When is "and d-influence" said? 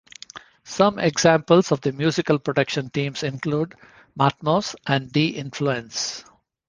4.87-6.23